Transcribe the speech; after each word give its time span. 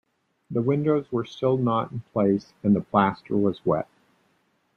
The 0.49 0.63
windows 0.63 1.11
were 1.11 1.25
still 1.25 1.57
not 1.57 1.91
in 1.91 1.99
place 2.11 2.53
and 2.63 2.75
the 2.75 2.81
plaster 2.81 3.37
was 3.37 3.63
wet. 3.63 3.87